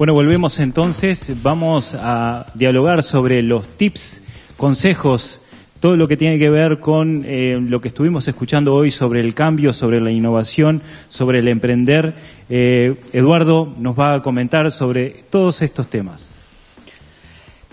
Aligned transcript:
Bueno, 0.00 0.14
volvemos 0.14 0.58
entonces, 0.60 1.30
vamos 1.42 1.92
a 1.94 2.46
dialogar 2.54 3.02
sobre 3.02 3.42
los 3.42 3.68
tips, 3.68 4.22
consejos, 4.56 5.42
todo 5.78 5.94
lo 5.94 6.08
que 6.08 6.16
tiene 6.16 6.38
que 6.38 6.48
ver 6.48 6.80
con 6.80 7.22
eh, 7.26 7.58
lo 7.60 7.82
que 7.82 7.88
estuvimos 7.88 8.26
escuchando 8.26 8.74
hoy 8.74 8.90
sobre 8.90 9.20
el 9.20 9.34
cambio, 9.34 9.74
sobre 9.74 10.00
la 10.00 10.10
innovación, 10.10 10.80
sobre 11.10 11.40
el 11.40 11.48
emprender. 11.48 12.14
Eh, 12.48 12.94
Eduardo 13.12 13.74
nos 13.76 13.98
va 13.98 14.14
a 14.14 14.22
comentar 14.22 14.70
sobre 14.72 15.24
todos 15.28 15.60
estos 15.60 15.88
temas. 15.88 16.38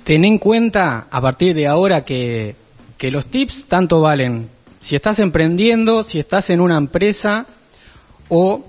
Ten 0.04 0.26
en 0.26 0.38
cuenta 0.38 1.08
a 1.10 1.22
partir 1.22 1.54
de 1.54 1.68
ahora 1.68 2.04
que, 2.04 2.58
que 2.98 3.10
los 3.10 3.28
tips 3.28 3.68
tanto 3.68 4.02
valen 4.02 4.50
si 4.82 4.98
estás 4.98 5.20
emprendiendo, 5.20 6.04
si 6.04 6.20
estás 6.20 6.50
en 6.50 6.60
una 6.60 6.76
empresa 6.76 7.46
o 8.28 8.66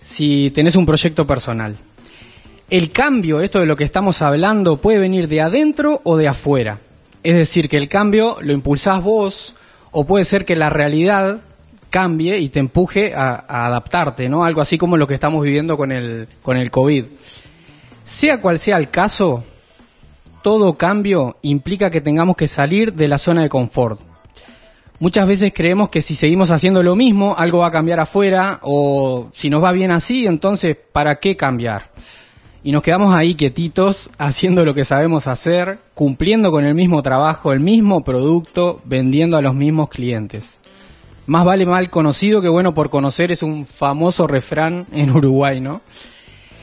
si 0.00 0.52
tenés 0.54 0.76
un 0.76 0.86
proyecto 0.86 1.26
personal 1.26 1.76
el 2.72 2.90
cambio, 2.90 3.42
esto 3.42 3.60
de 3.60 3.66
lo 3.66 3.76
que 3.76 3.84
estamos 3.84 4.22
hablando, 4.22 4.78
puede 4.78 4.98
venir 4.98 5.28
de 5.28 5.42
adentro 5.42 6.00
o 6.04 6.16
de 6.16 6.26
afuera. 6.26 6.78
Es 7.22 7.36
decir, 7.36 7.68
que 7.68 7.76
el 7.76 7.86
cambio 7.86 8.38
lo 8.40 8.54
impulsás 8.54 9.02
vos 9.02 9.54
o 9.90 10.06
puede 10.06 10.24
ser 10.24 10.46
que 10.46 10.56
la 10.56 10.70
realidad 10.70 11.40
cambie 11.90 12.38
y 12.38 12.48
te 12.48 12.60
empuje 12.60 13.12
a, 13.14 13.44
adaptarte, 13.66 14.30
¿no? 14.30 14.46
Algo 14.46 14.62
así 14.62 14.78
como 14.78 14.96
lo 14.96 15.06
que 15.06 15.12
estamos 15.12 15.44
viviendo 15.44 15.76
con 15.76 15.92
el, 15.92 16.28
con 16.40 16.56
el 16.56 16.70
COVID. 16.70 17.04
Sea 18.04 18.40
cual 18.40 18.58
sea 18.58 18.78
el 18.78 18.88
caso, 18.88 19.44
todo 20.42 20.78
cambio 20.78 21.36
implica 21.42 21.90
que 21.90 22.00
tengamos 22.00 22.38
que 22.38 22.46
salir 22.46 22.94
de 22.94 23.06
la 23.06 23.18
zona 23.18 23.42
de 23.42 23.50
confort. 23.50 24.00
Muchas 24.98 25.26
veces 25.26 25.52
creemos 25.54 25.90
que 25.90 26.00
si 26.00 26.14
seguimos 26.14 26.50
haciendo 26.50 26.82
lo 26.82 26.96
mismo, 26.96 27.34
algo 27.36 27.58
va 27.58 27.66
a 27.66 27.70
cambiar 27.70 28.00
afuera 28.00 28.60
o 28.62 29.28
si 29.34 29.50
nos 29.50 29.62
va 29.62 29.72
bien 29.72 29.90
así, 29.90 30.26
entonces, 30.26 30.74
¿para 30.90 31.20
qué 31.20 31.36
cambiar? 31.36 31.92
Y 32.64 32.72
nos 32.72 32.82
quedamos 32.82 33.14
ahí 33.14 33.34
quietitos 33.34 34.10
haciendo 34.18 34.64
lo 34.64 34.74
que 34.74 34.84
sabemos 34.84 35.26
hacer, 35.26 35.78
cumpliendo 35.94 36.52
con 36.52 36.64
el 36.64 36.74
mismo 36.74 37.02
trabajo, 37.02 37.52
el 37.52 37.60
mismo 37.60 38.04
producto, 38.04 38.80
vendiendo 38.84 39.36
a 39.36 39.42
los 39.42 39.54
mismos 39.54 39.88
clientes. 39.88 40.58
Más 41.26 41.44
vale 41.44 41.66
mal 41.66 41.90
conocido 41.90 42.40
que 42.40 42.48
bueno 42.48 42.74
por 42.74 42.90
conocer 42.90 43.32
es 43.32 43.42
un 43.42 43.66
famoso 43.66 44.26
refrán 44.26 44.86
en 44.92 45.10
Uruguay, 45.10 45.60
¿no? 45.60 45.80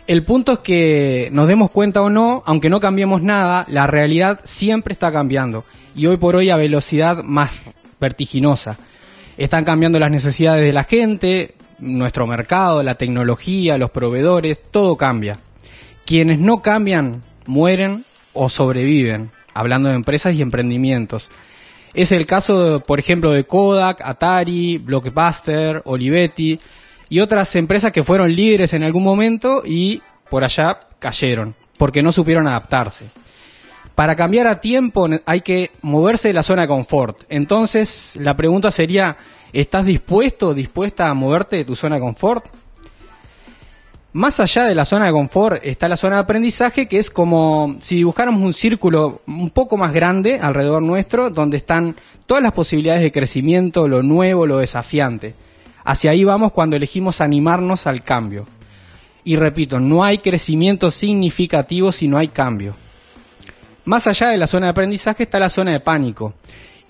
El 0.08 0.23
punto 0.23 0.53
es 0.53 0.59
que 0.59 1.30
nos 1.31 1.47
demos 1.47 1.69
cuenta 1.69 2.02
o 2.02 2.09
no, 2.09 2.44
aunque 2.45 2.69
no 2.69 2.80
cambiemos 2.80 3.22
nada, 3.22 3.66
la 3.69 3.86
realidad 3.86 4.39
siempre 4.44 4.94
está 4.94 5.11
cambiando 5.11 5.66
y 5.95 6.08
hoy 6.08 6.17
por 6.17 6.36
hoy 6.36 6.50
a 6.50 6.58
velocidad 6.58 7.23
más 7.23 7.52
vertiginosa. 8.00 8.78
Están 9.38 9.66
cambiando 9.66 10.00
las 10.00 10.11
necesidades 10.11 10.66
de 10.66 10.73
la 10.73 10.84
gente, 10.84 11.56
nuestro 11.78 12.25
mercado, 12.25 12.84
la 12.84 12.95
tecnología, 12.95 13.78
los 13.78 13.91
proveedores, 13.91 14.61
todo 14.72 14.97
cambia. 14.97 15.39
Quienes 16.10 16.40
no 16.40 16.64
cambian 16.64 17.22
mueren 17.46 18.04
o 18.34 18.50
sobreviven, 18.50 19.30
hablando 19.54 19.90
de 19.90 19.96
empresas 19.96 20.34
y 20.34 20.42
emprendimientos. 20.42 21.30
Es 21.94 22.12
el 22.12 22.26
caso, 22.26 22.82
por 22.82 23.00
ejemplo, 23.00 23.32
de 23.32 23.44
Kodak, 23.44 24.02
Atari, 24.04 24.80
Blockbuster, 24.80 25.84
Olivetti 25.86 26.60
y 27.10 27.20
otras 27.20 27.56
empresas 27.56 27.92
que 27.92 28.04
fueron 28.04 28.34
líderes 28.34 28.74
en 28.74 28.82
algún 28.82 29.04
momento 29.04 29.62
y 29.64 30.02
por 30.32 30.44
allá 30.44 30.80
cayeron, 30.98 31.54
porque 31.78 32.02
no 32.02 32.12
supieron 32.12 32.48
adaptarse. 32.48 33.06
Para 33.94 34.16
cambiar 34.16 34.48
a 34.48 34.62
tiempo 34.62 35.08
hay 35.28 35.42
que 35.42 35.70
moverse 35.84 36.30
de 36.30 36.34
la 36.34 36.42
zona 36.42 36.64
de 36.64 36.70
confort. 36.70 37.22
Entonces, 37.30 38.16
la 38.20 38.36
pregunta 38.36 38.72
sería, 38.72 39.16
¿estás 39.54 39.86
dispuesto, 39.86 40.56
dispuesta 40.56 41.08
a 41.08 41.14
moverte 41.14 41.58
de 41.58 41.66
tu 41.66 41.76
zona 41.76 41.98
de 41.98 42.02
confort? 42.02 42.48
Más 44.12 44.40
allá 44.40 44.66
de 44.66 44.74
la 44.74 44.86
zona 44.86 45.06
de 45.06 45.12
confort 45.12 45.64
está 45.64 45.88
la 45.88 45.96
zona 45.96 46.16
de 46.16 46.22
aprendizaje, 46.22 46.88
que 46.88 46.98
es 46.98 47.12
como 47.12 47.76
si 47.80 47.98
dibujáramos 47.98 48.42
un 48.42 48.54
círculo 48.54 49.22
un 49.28 49.52
poco 49.52 49.78
más 49.78 49.94
grande 49.94 50.40
alrededor 50.42 50.82
nuestro, 50.82 51.30
donde 51.30 51.58
están 51.58 51.96
todas 52.26 52.42
las 52.42 52.54
posibilidades 52.54 53.04
de 53.04 53.12
crecimiento, 53.12 53.88
lo 53.88 54.02
nuevo, 54.02 54.48
lo 54.48 54.58
desafiante. 54.58 55.36
Hacia 55.84 56.09
ahí 56.09 56.24
vamos 56.24 56.52
cuando 56.53 56.75
elegimos 56.75 57.22
animarnos 57.22 57.86
al 57.86 58.03
cambio. 58.03 58.48
Y 59.24 59.36
repito, 59.36 59.80
no 59.80 60.03
hay 60.03 60.18
crecimiento 60.18 60.90
significativo 60.90 61.92
si 61.92 62.08
no 62.08 62.18
hay 62.18 62.30
cambio. 62.30 62.75
Más 63.86 64.08
allá 64.08 64.30
de 64.30 64.38
la 64.38 64.48
zona 64.48 64.68
de 64.68 64.72
aprendizaje 64.72 65.24
está 65.24 65.38
la 65.38 65.50
zona 65.50 65.72
de 65.72 65.81
pánico. 65.81 66.34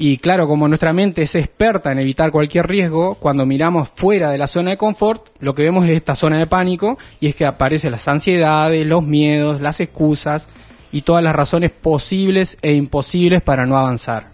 Y 0.01 0.17
claro, 0.19 0.47
como 0.47 0.69
nuestra 0.69 0.93
mente 0.93 1.23
es 1.23 1.35
experta 1.35 1.91
en 1.91 1.99
evitar 1.99 2.31
cualquier 2.31 2.65
riesgo, 2.65 3.15
cuando 3.15 3.45
miramos 3.45 3.89
fuera 3.89 4.29
de 4.29 4.37
la 4.37 4.47
zona 4.47 4.69
de 4.69 4.77
confort, 4.77 5.27
lo 5.41 5.53
que 5.53 5.63
vemos 5.63 5.83
es 5.83 5.91
esta 5.91 6.15
zona 6.15 6.37
de 6.37 6.47
pánico 6.47 6.97
y 7.19 7.27
es 7.27 7.35
que 7.35 7.45
aparecen 7.45 7.91
las 7.91 8.07
ansiedades, 8.07 8.87
los 8.87 9.03
miedos, 9.03 9.59
las 9.59 9.81
excusas 9.81 10.47
y 10.93 11.01
todas 11.01 11.21
las 11.21 11.35
razones 11.35 11.71
posibles 11.71 12.57
e 12.61 12.75
imposibles 12.75 13.41
para 13.41 13.65
no 13.65 13.75
avanzar. 13.75 14.29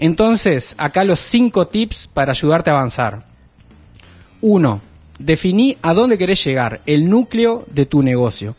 Entonces, 0.00 0.74
acá 0.78 1.04
los 1.04 1.20
cinco 1.20 1.68
tips 1.68 2.08
para 2.08 2.32
ayudarte 2.32 2.70
a 2.70 2.72
avanzar. 2.72 3.26
1. 4.40 4.80
Definí 5.20 5.76
a 5.80 5.94
dónde 5.94 6.18
querés 6.18 6.42
llegar, 6.42 6.80
el 6.86 7.08
núcleo 7.08 7.66
de 7.68 7.86
tu 7.86 8.02
negocio. 8.02 8.56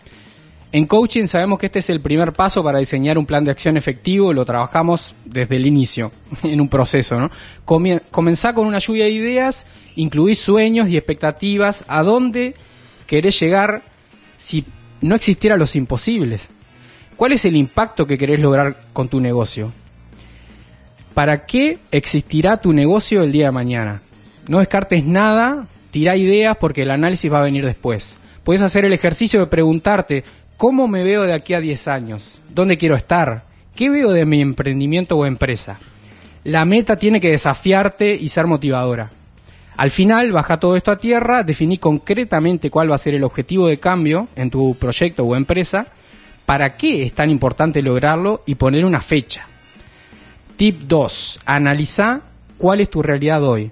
En 0.73 0.85
coaching 0.85 1.27
sabemos 1.27 1.59
que 1.59 1.65
este 1.65 1.79
es 1.79 1.89
el 1.89 1.99
primer 1.99 2.31
paso 2.31 2.63
para 2.63 2.79
diseñar 2.79 3.17
un 3.17 3.25
plan 3.25 3.43
de 3.43 3.51
acción 3.51 3.75
efectivo, 3.75 4.31
lo 4.31 4.45
trabajamos 4.45 5.15
desde 5.25 5.57
el 5.57 5.65
inicio, 5.65 6.13
en 6.43 6.61
un 6.61 6.69
proceso, 6.69 7.19
¿no? 7.19 7.29
Comenzá 7.65 8.53
con 8.53 8.67
una 8.67 8.79
lluvia 8.79 9.05
de 9.05 9.11
ideas, 9.11 9.67
incluí 9.97 10.35
sueños 10.35 10.87
y 10.87 10.95
expectativas, 10.95 11.83
a 11.89 12.03
dónde 12.03 12.55
querés 13.05 13.37
llegar 13.39 13.83
si 14.37 14.65
no 15.01 15.15
existieran 15.15 15.59
los 15.59 15.75
imposibles. 15.75 16.49
¿Cuál 17.17 17.33
es 17.33 17.43
el 17.43 17.57
impacto 17.57 18.07
que 18.07 18.17
querés 18.17 18.39
lograr 18.39 18.85
con 18.93 19.09
tu 19.09 19.19
negocio? 19.19 19.73
¿Para 21.13 21.45
qué 21.45 21.79
existirá 21.91 22.61
tu 22.61 22.71
negocio 22.71 23.23
el 23.23 23.33
día 23.33 23.47
de 23.47 23.51
mañana? 23.51 24.01
No 24.47 24.59
descartes 24.59 25.05
nada, 25.05 25.67
tira 25.91 26.15
ideas 26.15 26.55
porque 26.57 26.83
el 26.83 26.91
análisis 26.91 27.31
va 27.31 27.39
a 27.39 27.43
venir 27.43 27.65
después. 27.65 28.15
Puedes 28.43 28.61
hacer 28.61 28.85
el 28.85 28.93
ejercicio 28.93 29.39
de 29.39 29.47
preguntarte 29.47 30.23
¿Cómo 30.61 30.87
me 30.87 31.01
veo 31.01 31.23
de 31.23 31.33
aquí 31.33 31.55
a 31.55 31.59
10 31.59 31.87
años? 31.87 32.39
¿Dónde 32.53 32.77
quiero 32.77 32.95
estar? 32.95 33.45
¿Qué 33.73 33.89
veo 33.89 34.11
de 34.11 34.27
mi 34.27 34.41
emprendimiento 34.41 35.17
o 35.17 35.25
empresa? 35.25 35.79
La 36.43 36.65
meta 36.65 36.99
tiene 36.99 37.19
que 37.19 37.31
desafiarte 37.31 38.13
y 38.13 38.29
ser 38.29 38.45
motivadora. 38.45 39.09
Al 39.75 39.89
final, 39.89 40.31
baja 40.31 40.59
todo 40.59 40.75
esto 40.75 40.91
a 40.91 40.99
tierra, 40.99 41.41
definí 41.41 41.79
concretamente 41.79 42.69
cuál 42.69 42.91
va 42.91 42.93
a 42.93 42.99
ser 42.99 43.15
el 43.15 43.23
objetivo 43.23 43.65
de 43.65 43.79
cambio 43.79 44.27
en 44.35 44.51
tu 44.51 44.75
proyecto 44.75 45.25
o 45.25 45.35
empresa, 45.35 45.87
para 46.45 46.77
qué 46.77 47.01
es 47.01 47.13
tan 47.13 47.31
importante 47.31 47.81
lograrlo 47.81 48.43
y 48.45 48.53
poner 48.53 48.85
una 48.85 49.01
fecha. 49.01 49.47
Tip 50.57 50.81
2. 50.81 51.39
Analiza 51.43 52.21
cuál 52.59 52.81
es 52.81 52.91
tu 52.91 53.01
realidad 53.01 53.43
hoy. 53.43 53.71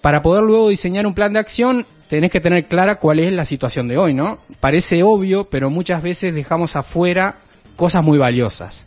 Para 0.00 0.22
poder 0.22 0.44
luego 0.44 0.68
diseñar 0.68 1.08
un 1.08 1.14
plan 1.14 1.32
de 1.32 1.40
acción, 1.40 1.84
tenés 2.08 2.30
que 2.30 2.40
tener 2.40 2.66
clara 2.66 2.96
cuál 2.96 3.20
es 3.20 3.32
la 3.32 3.44
situación 3.44 3.88
de 3.88 3.98
hoy, 3.98 4.14
¿no? 4.14 4.38
Parece 4.60 5.02
obvio, 5.02 5.48
pero 5.48 5.70
muchas 5.70 6.02
veces 6.02 6.34
dejamos 6.34 6.76
afuera 6.76 7.36
cosas 7.76 8.02
muy 8.02 8.18
valiosas. 8.18 8.86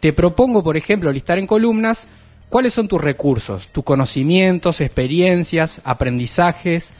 Te 0.00 0.12
propongo, 0.12 0.64
por 0.64 0.76
ejemplo, 0.76 1.12
listar 1.12 1.38
en 1.38 1.46
columnas 1.46 2.08
cuáles 2.48 2.72
son 2.72 2.88
tus 2.88 3.00
recursos, 3.00 3.68
tus 3.68 3.84
conocimientos, 3.84 4.80
experiencias, 4.80 5.80
aprendizajes, 5.84 6.92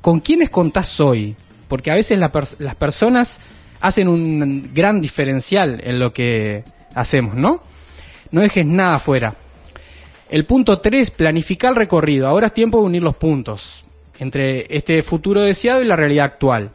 con 0.00 0.20
quiénes 0.20 0.50
contás 0.50 1.00
hoy, 1.00 1.36
porque 1.68 1.90
a 1.90 1.94
veces 1.94 2.18
las 2.18 2.74
personas 2.74 3.40
hacen 3.80 4.08
un 4.08 4.70
gran 4.74 5.00
diferencial 5.00 5.80
en 5.84 5.98
lo 5.98 6.12
que 6.12 6.64
hacemos, 6.94 7.36
¿no? 7.36 7.62
No 8.30 8.40
dejes 8.40 8.66
nada 8.66 8.96
afuera. 8.96 9.34
El 10.28 10.44
punto 10.44 10.80
3, 10.80 11.10
planificar 11.12 11.70
el 11.70 11.76
recorrido. 11.76 12.28
Ahora 12.28 12.48
es 12.48 12.54
tiempo 12.54 12.78
de 12.78 12.84
unir 12.84 13.02
los 13.02 13.16
puntos 13.16 13.84
entre 14.20 14.66
este 14.76 15.02
futuro 15.02 15.40
deseado 15.40 15.82
y 15.82 15.86
la 15.86 15.96
realidad 15.96 16.26
actual. 16.26 16.70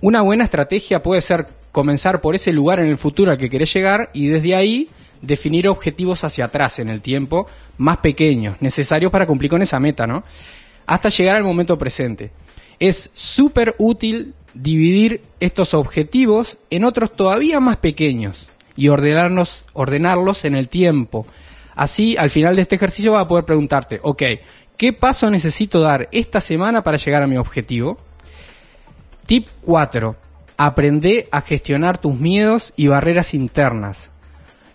Una 0.00 0.22
buena 0.22 0.44
estrategia 0.44 1.02
puede 1.02 1.20
ser 1.20 1.48
comenzar 1.72 2.20
por 2.20 2.36
ese 2.36 2.52
lugar 2.52 2.78
en 2.78 2.86
el 2.86 2.96
futuro 2.96 3.32
al 3.32 3.36
que 3.36 3.50
querés 3.50 3.74
llegar 3.74 4.10
y 4.14 4.28
desde 4.28 4.54
ahí 4.54 4.88
definir 5.20 5.68
objetivos 5.68 6.22
hacia 6.22 6.44
atrás 6.44 6.78
en 6.78 6.88
el 6.88 7.02
tiempo 7.02 7.48
más 7.76 7.96
pequeños, 7.98 8.56
necesarios 8.60 9.10
para 9.10 9.26
cumplir 9.26 9.50
con 9.50 9.62
esa 9.62 9.80
meta, 9.80 10.06
¿no? 10.06 10.22
Hasta 10.86 11.08
llegar 11.08 11.36
al 11.36 11.42
momento 11.42 11.76
presente. 11.76 12.30
Es 12.78 13.10
súper 13.14 13.74
útil 13.78 14.34
dividir 14.54 15.22
estos 15.40 15.74
objetivos 15.74 16.58
en 16.70 16.84
otros 16.84 17.16
todavía 17.16 17.58
más 17.58 17.78
pequeños 17.78 18.50
y 18.76 18.88
ordenarlos, 18.88 19.64
ordenarlos 19.72 20.44
en 20.44 20.54
el 20.54 20.68
tiempo. 20.68 21.26
Así, 21.74 22.16
al 22.16 22.30
final 22.30 22.54
de 22.54 22.62
este 22.62 22.76
ejercicio 22.76 23.12
vas 23.12 23.24
a 23.24 23.28
poder 23.28 23.44
preguntarte, 23.44 23.98
ok, 24.02 24.22
¿Qué 24.76 24.92
paso 24.92 25.30
necesito 25.30 25.80
dar 25.80 26.08
esta 26.10 26.40
semana 26.40 26.82
para 26.82 26.96
llegar 26.96 27.22
a 27.22 27.28
mi 27.28 27.36
objetivo? 27.36 27.96
Tip 29.26 29.46
4. 29.62 30.16
Aprende 30.56 31.28
a 31.30 31.40
gestionar 31.42 31.98
tus 31.98 32.18
miedos 32.18 32.72
y 32.76 32.88
barreras 32.88 33.34
internas. 33.34 34.10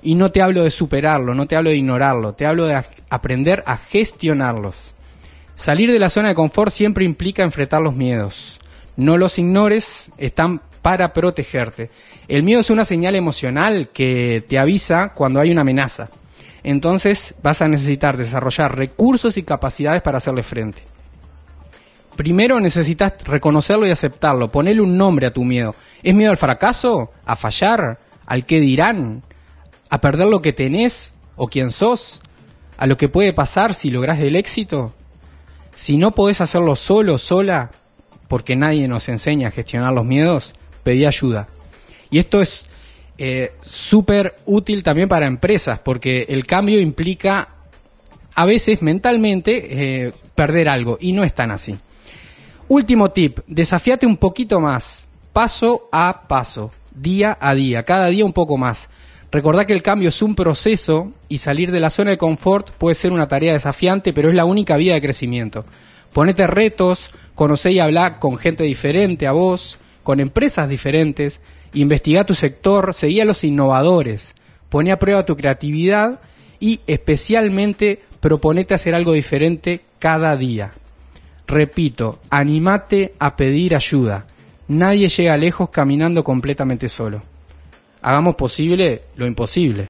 Y 0.02 0.16
no 0.16 0.32
te 0.32 0.42
hablo 0.42 0.64
de 0.64 0.72
superarlo, 0.72 1.36
no 1.36 1.48
te 1.48 1.58
hablo 1.58 1.70
de 1.70 1.76
ignorarlo, 1.76 2.34
te 2.34 2.46
hablo 2.46 2.66
de 2.66 2.82
aprender 3.10 3.64
a 3.66 3.76
gestionarlos. 3.76 4.76
Salir 5.56 5.92
de 5.92 6.00
la 6.00 6.08
zona 6.08 6.30
de 6.30 6.36
confort 6.36 6.72
siempre 6.72 7.04
implica 7.04 7.44
enfrentar 7.44 7.82
los 7.82 7.96
miedos. 7.96 8.60
No 8.96 9.18
los 9.18 9.38
ignores, 9.38 10.14
están 10.18 10.62
para 10.82 11.12
protegerte. 11.12 11.90
El 12.30 12.44
miedo 12.44 12.62
es 12.62 12.70
una 12.70 12.86
señal 12.86 13.16
emocional 13.16 13.90
que 13.90 14.46
te 14.48 14.58
avisa 14.58 15.14
cuando 15.14 15.42
hay 15.42 15.52
una 15.52 15.62
amenaza. 15.62 16.10
Entonces 16.64 17.36
vas 17.42 17.62
a 17.62 17.68
necesitar 17.68 18.18
desarrollar 18.18 18.76
recursos 18.76 19.38
y 19.38 19.44
capacidades 19.44 20.02
para 20.02 20.18
hacerle 20.18 20.44
frente. 20.44 20.84
Primero 22.16 22.60
necesitas 22.60 23.14
reconocerlo 23.24 23.88
y 23.88 23.92
aceptarlo, 23.92 24.52
ponerle 24.52 24.82
un 24.82 24.98
nombre 24.98 25.28
a 25.28 25.34
tu 25.34 25.46
miedo. 25.46 25.74
¿Es 26.04 26.14
miedo 26.14 26.32
al 26.32 26.38
fracaso? 26.38 27.12
¿A 27.26 27.36
fallar? 27.36 27.98
¿Al 28.26 28.46
qué 28.46 28.60
dirán? 28.60 29.24
¿A 29.90 30.02
perder 30.02 30.28
lo 30.28 30.42
que 30.42 30.54
tenés 30.54 31.14
o 31.36 31.48
quién 31.48 31.72
sos? 31.72 32.22
¿A 32.78 32.88
lo 32.88 32.98
que 32.98 33.10
puede 33.10 33.34
pasar 33.34 33.74
si 33.74 33.90
logras 33.90 34.20
el 34.20 34.36
éxito? 34.36 34.94
Si 35.76 35.96
no 35.96 36.12
podés 36.12 36.42
hacerlo 36.42 36.76
solo, 36.76 37.18
sola, 37.18 37.72
porque 38.28 38.56
nadie 38.56 38.88
nos 38.88 39.10
enseña 39.10 39.48
a 39.48 39.52
gestionar 39.52 39.94
los 39.94 40.06
miedos, 40.06 40.54
pedí 40.84 41.06
ayuda. 41.06 41.48
Y 42.12 42.20
esto 42.20 42.42
es 42.42 42.69
eh, 43.22 43.52
súper 43.66 44.38
útil 44.46 44.82
también 44.82 45.10
para 45.10 45.28
empresas, 45.28 45.80
porque 45.80 46.26
el 46.30 46.46
cambio 46.46 46.80
implica 46.80 47.50
a 48.34 48.46
veces 48.46 48.82
mentalmente 48.82 50.06
eh, 50.06 50.14
perder 50.36 50.70
algo, 50.70 50.98
y 51.02 51.12
no 51.12 51.26
es 51.26 51.34
tan 51.36 51.52
así. 51.52 51.76
Último 52.70 53.12
tip, 53.12 53.40
desafíate 53.46 54.06
un 54.06 54.16
poquito 54.16 54.62
más, 54.62 55.10
paso 55.34 55.90
a 55.92 56.28
paso, 56.30 56.72
día 56.96 57.38
a 57.42 57.54
día, 57.56 57.84
cada 57.84 58.08
día 58.08 58.24
un 58.24 58.32
poco 58.32 58.58
más. 58.58 58.90
Recordá 59.32 59.66
que 59.66 59.74
el 59.74 59.84
cambio 59.84 60.08
es 60.08 60.22
un 60.22 60.34
proceso 60.34 61.12
y 61.28 61.40
salir 61.40 61.74
de 61.74 61.82
la 61.82 61.90
zona 61.90 62.12
de 62.12 62.18
confort 62.18 62.72
puede 62.72 62.96
ser 62.96 63.12
una 63.12 63.28
tarea 63.28 63.52
desafiante, 63.52 64.14
pero 64.14 64.30
es 64.30 64.36
la 64.36 64.46
única 64.46 64.78
vía 64.78 64.94
de 64.94 65.02
crecimiento. 65.02 65.66
Ponete 66.14 66.48
retos, 66.48 67.12
conocé 67.36 67.74
y 67.74 67.80
hablar 67.80 68.20
con 68.20 68.38
gente 68.38 68.64
diferente 68.64 69.28
a 69.28 69.34
vos, 69.34 69.78
con 70.04 70.22
empresas 70.22 70.70
diferentes, 70.70 71.42
investiga 71.74 72.26
tu 72.26 72.36
sector, 72.36 72.94
seguí 72.94 73.20
a 73.22 73.26
los 73.26 73.44
innovadores, 73.44 74.34
pone 74.70 74.92
a 74.92 75.00
prueba 75.00 75.26
tu 75.26 75.36
creatividad 75.36 76.20
y 76.60 76.82
especialmente 76.88 78.02
proponete 78.20 78.74
hacer 78.74 78.96
algo 78.96 79.14
diferente 79.14 79.82
cada 80.00 80.36
día. 80.36 80.74
Repito, 81.48 82.20
animate 82.30 83.14
a 83.18 83.36
pedir 83.36 83.76
ayuda. 83.76 84.26
Nadie 84.68 85.10
llega 85.10 85.38
lejos 85.38 85.70
caminando 85.70 86.24
completamente 86.24 86.90
solo. 86.90 87.24
Hagamos 88.02 88.36
posible 88.36 89.02
lo 89.16 89.26
imposible. 89.26 89.88